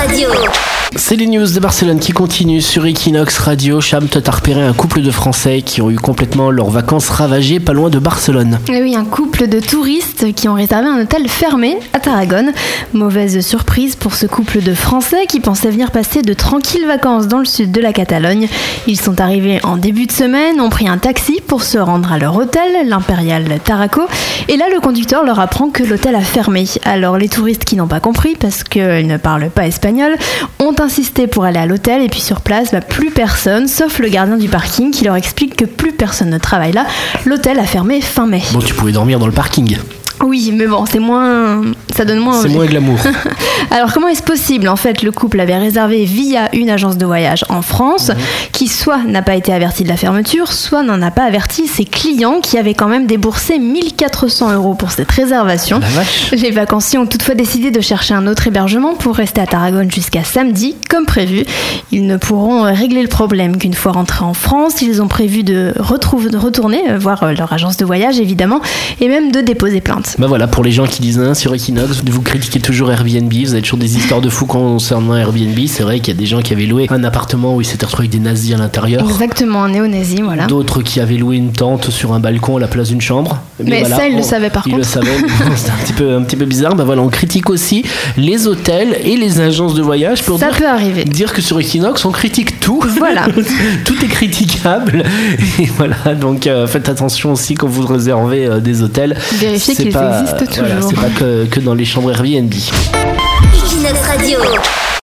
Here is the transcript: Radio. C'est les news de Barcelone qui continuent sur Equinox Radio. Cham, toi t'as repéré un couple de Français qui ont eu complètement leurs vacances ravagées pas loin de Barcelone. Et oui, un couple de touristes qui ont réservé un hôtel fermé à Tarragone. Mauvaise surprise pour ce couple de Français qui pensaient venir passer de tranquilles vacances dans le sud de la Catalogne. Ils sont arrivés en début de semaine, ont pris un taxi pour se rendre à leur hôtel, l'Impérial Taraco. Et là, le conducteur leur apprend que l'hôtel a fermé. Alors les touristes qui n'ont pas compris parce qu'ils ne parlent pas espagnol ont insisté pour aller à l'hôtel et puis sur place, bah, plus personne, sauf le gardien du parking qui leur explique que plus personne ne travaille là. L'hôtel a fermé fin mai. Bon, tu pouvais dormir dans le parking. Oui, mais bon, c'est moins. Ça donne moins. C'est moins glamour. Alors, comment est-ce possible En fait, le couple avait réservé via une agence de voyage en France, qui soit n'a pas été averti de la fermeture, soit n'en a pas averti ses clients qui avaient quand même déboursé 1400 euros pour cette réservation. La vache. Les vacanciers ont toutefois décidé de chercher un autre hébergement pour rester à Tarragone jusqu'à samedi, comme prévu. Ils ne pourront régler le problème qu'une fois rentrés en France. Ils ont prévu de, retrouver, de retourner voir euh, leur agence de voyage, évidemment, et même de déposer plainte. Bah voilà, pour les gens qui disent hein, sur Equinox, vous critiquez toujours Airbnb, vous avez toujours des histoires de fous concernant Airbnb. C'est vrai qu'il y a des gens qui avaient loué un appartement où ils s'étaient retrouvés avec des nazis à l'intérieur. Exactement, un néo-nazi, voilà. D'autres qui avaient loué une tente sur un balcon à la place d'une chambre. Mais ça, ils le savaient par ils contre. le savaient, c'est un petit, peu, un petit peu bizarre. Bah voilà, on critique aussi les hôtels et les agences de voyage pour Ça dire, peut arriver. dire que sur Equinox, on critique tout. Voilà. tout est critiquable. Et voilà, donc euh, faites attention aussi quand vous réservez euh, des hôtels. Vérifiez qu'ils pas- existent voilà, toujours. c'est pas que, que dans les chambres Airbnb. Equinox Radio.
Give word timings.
Radio. 0.00 0.79
C'est 0.96 1.14
les 1.14 1.28
news 1.28 1.46
de 1.46 1.60
Barcelone 1.60 2.00
qui 2.00 2.10
continuent 2.10 2.60
sur 2.60 2.84
Equinox 2.84 3.38
Radio. 3.38 3.80
Cham, 3.80 4.08
toi 4.08 4.20
t'as 4.20 4.32
repéré 4.32 4.60
un 4.60 4.72
couple 4.72 5.02
de 5.02 5.10
Français 5.12 5.62
qui 5.62 5.80
ont 5.80 5.90
eu 5.90 5.96
complètement 5.96 6.50
leurs 6.50 6.70
vacances 6.70 7.08
ravagées 7.08 7.60
pas 7.60 7.72
loin 7.72 7.90
de 7.90 8.00
Barcelone. 8.00 8.58
Et 8.68 8.82
oui, 8.82 8.96
un 8.96 9.04
couple 9.04 9.46
de 9.46 9.60
touristes 9.60 10.34
qui 10.34 10.48
ont 10.48 10.54
réservé 10.54 10.88
un 10.88 11.00
hôtel 11.00 11.28
fermé 11.28 11.78
à 11.92 12.00
Tarragone. 12.00 12.52
Mauvaise 12.92 13.40
surprise 13.40 13.94
pour 13.94 14.14
ce 14.14 14.26
couple 14.26 14.62
de 14.62 14.74
Français 14.74 15.26
qui 15.28 15.38
pensaient 15.38 15.70
venir 15.70 15.92
passer 15.92 16.22
de 16.22 16.34
tranquilles 16.34 16.86
vacances 16.86 17.28
dans 17.28 17.38
le 17.38 17.44
sud 17.44 17.70
de 17.70 17.80
la 17.80 17.92
Catalogne. 17.92 18.48
Ils 18.88 19.00
sont 19.00 19.20
arrivés 19.20 19.60
en 19.62 19.76
début 19.76 20.06
de 20.06 20.12
semaine, 20.12 20.60
ont 20.60 20.70
pris 20.70 20.88
un 20.88 20.98
taxi 20.98 21.40
pour 21.46 21.62
se 21.62 21.78
rendre 21.78 22.12
à 22.12 22.18
leur 22.18 22.36
hôtel, 22.36 22.88
l'Impérial 22.88 23.44
Taraco. 23.62 24.02
Et 24.48 24.56
là, 24.56 24.64
le 24.74 24.80
conducteur 24.80 25.24
leur 25.24 25.38
apprend 25.38 25.70
que 25.70 25.84
l'hôtel 25.84 26.16
a 26.16 26.20
fermé. 26.20 26.64
Alors 26.84 27.16
les 27.16 27.28
touristes 27.28 27.64
qui 27.64 27.76
n'ont 27.76 27.86
pas 27.86 28.00
compris 28.00 28.34
parce 28.34 28.64
qu'ils 28.64 29.06
ne 29.06 29.18
parlent 29.18 29.50
pas 29.50 29.68
espagnol 29.68 30.16
ont 30.58 30.74
insisté 30.80 31.26
pour 31.26 31.44
aller 31.44 31.58
à 31.58 31.66
l'hôtel 31.66 32.02
et 32.02 32.08
puis 32.08 32.20
sur 32.20 32.40
place, 32.40 32.72
bah, 32.72 32.80
plus 32.80 33.10
personne, 33.10 33.68
sauf 33.68 33.98
le 33.98 34.08
gardien 34.08 34.36
du 34.36 34.48
parking 34.48 34.90
qui 34.90 35.04
leur 35.04 35.16
explique 35.16 35.56
que 35.56 35.64
plus 35.64 35.92
personne 35.92 36.30
ne 36.30 36.38
travaille 36.38 36.72
là. 36.72 36.86
L'hôtel 37.24 37.58
a 37.58 37.64
fermé 37.64 38.00
fin 38.00 38.26
mai. 38.26 38.42
Bon, 38.52 38.60
tu 38.60 38.74
pouvais 38.74 38.92
dormir 38.92 39.18
dans 39.18 39.26
le 39.26 39.32
parking. 39.32 39.76
Oui, 40.22 40.52
mais 40.52 40.66
bon, 40.66 40.84
c'est 40.86 40.98
moins. 40.98 41.62
Ça 41.96 42.04
donne 42.04 42.18
moins. 42.18 42.42
C'est 42.42 42.48
moins 42.48 42.66
glamour. 42.66 42.98
Alors, 43.70 43.92
comment 43.92 44.08
est-ce 44.08 44.22
possible 44.22 44.68
En 44.68 44.76
fait, 44.76 45.02
le 45.02 45.12
couple 45.12 45.40
avait 45.40 45.56
réservé 45.56 46.04
via 46.04 46.54
une 46.54 46.68
agence 46.68 46.96
de 46.96 47.06
voyage 47.06 47.44
en 47.48 47.62
France, 47.62 48.10
qui 48.52 48.68
soit 48.68 49.02
n'a 49.04 49.22
pas 49.22 49.34
été 49.34 49.52
averti 49.52 49.82
de 49.82 49.88
la 49.88 49.96
fermeture, 49.96 50.52
soit 50.52 50.82
n'en 50.82 51.00
a 51.02 51.10
pas 51.10 51.24
averti 51.24 51.66
ses 51.66 51.84
clients 51.84 52.40
qui 52.40 52.58
avaient 52.58 52.74
quand 52.74 52.88
même 52.88 53.06
déboursé 53.06 53.58
1400 53.58 54.52
euros 54.54 54.74
pour 54.74 54.90
cette 54.90 55.10
réservation. 55.10 55.78
La 55.80 55.88
vache. 55.88 56.30
Les 56.32 56.50
vacanciers 56.50 56.98
ont 56.98 57.06
toutefois 57.06 57.34
décidé 57.34 57.70
de 57.70 57.80
chercher 57.80 58.14
un 58.14 58.26
autre 58.26 58.46
hébergement 58.46 58.94
pour 58.94 59.16
rester 59.16 59.40
à 59.40 59.46
Tarragone 59.46 59.90
jusqu'à 59.90 60.24
samedi, 60.24 60.76
comme 60.88 61.06
prévu. 61.06 61.44
Ils 61.92 62.06
ne 62.06 62.16
pourront 62.16 62.62
régler 62.62 63.02
le 63.02 63.08
problème 63.08 63.56
qu'une 63.56 63.74
fois 63.74 63.92
rentrés 63.92 64.24
en 64.24 64.34
France. 64.34 64.82
Ils 64.82 65.00
ont 65.00 65.08
prévu 65.08 65.42
de, 65.42 65.72
retrouver, 65.78 66.30
de 66.30 66.38
retourner 66.38 66.82
voir 66.98 67.22
euh, 67.22 67.32
leur 67.32 67.52
agence 67.52 67.76
de 67.76 67.84
voyage, 67.84 68.20
évidemment, 68.20 68.60
et 69.00 69.08
même 69.08 69.32
de 69.32 69.40
déposer 69.40 69.80
plainte. 69.80 70.09
Bah 70.18 70.26
voilà, 70.26 70.46
pour 70.46 70.62
les 70.64 70.72
gens 70.72 70.86
qui 70.86 71.00
disent 71.00 71.18
hein, 71.18 71.34
sur 71.34 71.54
Equinox, 71.54 72.02
vous 72.04 72.22
critiquez 72.22 72.60
toujours 72.60 72.90
Airbnb, 72.90 73.32
vous 73.32 73.52
avez 73.52 73.62
toujours 73.62 73.78
des 73.78 73.96
histoires 73.96 74.20
de 74.20 74.28
fous 74.28 74.46
concernant 74.46 75.16
Airbnb. 75.16 75.58
C'est 75.66 75.82
vrai 75.82 76.00
qu'il 76.00 76.14
y 76.14 76.16
a 76.16 76.20
des 76.20 76.26
gens 76.26 76.42
qui 76.42 76.52
avaient 76.52 76.66
loué 76.66 76.86
un 76.90 77.04
appartement 77.04 77.54
où 77.54 77.60
ils 77.60 77.64
s'étaient 77.64 77.86
retrouvés 77.86 78.08
avec 78.08 78.12
des 78.12 78.18
nazis 78.18 78.54
à 78.54 78.58
l'intérieur. 78.58 79.02
Exactement, 79.08 79.64
un 79.64 79.70
néo-nazi, 79.70 80.22
voilà. 80.22 80.46
D'autres 80.46 80.82
qui 80.82 81.00
avaient 81.00 81.16
loué 81.16 81.36
une 81.36 81.52
tente 81.52 81.90
sur 81.90 82.12
un 82.12 82.20
balcon 82.20 82.56
à 82.56 82.60
la 82.60 82.68
place 82.68 82.88
d'une 82.88 83.00
chambre. 83.00 83.38
Mais 83.64 83.84
ça, 83.84 84.06
ils 84.08 84.16
le 84.16 84.22
savaient 84.22 84.50
par 84.50 84.64
ils 84.66 84.70
contre. 84.72 84.78
le 84.78 84.84
savaient, 84.84 85.06
c'est 85.56 85.70
un 85.70 85.84
petit, 85.84 85.92
peu, 85.92 86.14
un 86.14 86.22
petit 86.22 86.36
peu 86.36 86.44
bizarre. 86.44 86.74
Bah 86.74 86.84
voilà, 86.84 87.02
on 87.02 87.08
critique 87.08 87.50
aussi 87.50 87.84
les 88.16 88.46
hôtels 88.46 88.96
et 89.04 89.16
les 89.16 89.40
agences 89.40 89.74
de 89.74 89.82
voyage 89.82 90.22
pour 90.22 90.38
Ça 90.38 90.48
dire, 90.48 90.58
peut 90.58 90.68
arriver. 90.68 91.04
dire 91.04 91.32
que 91.32 91.40
sur 91.42 91.58
Equinox, 91.60 92.04
on 92.04 92.10
critique 92.10 92.60
tout. 92.60 92.82
Voilà. 92.98 93.26
tout 93.84 94.04
est 94.04 94.08
critiquable. 94.08 95.02
Et 95.58 95.66
voilà, 95.76 96.14
donc 96.18 96.46
euh, 96.46 96.66
faites 96.66 96.88
attention 96.88 97.32
aussi 97.32 97.54
quand 97.54 97.68
vous 97.68 97.86
réservez 97.86 98.46
euh, 98.46 98.60
des 98.60 98.82
hôtels. 98.82 99.16
Vérifiez 99.34 99.74
qu'ils 99.74 99.92
pas- 100.00 100.20
existent 100.20 100.44
voilà, 100.60 100.74
toujours. 100.76 100.90
c'est 100.90 100.96
pas 100.96 101.18
que, 101.18 101.44
que 101.46 101.60
dans 101.60 101.74
les 101.74 101.84
chambres 101.84 102.10
Airbnb. 102.12 102.52
Equinox 103.54 104.00
Radio. 104.06 104.38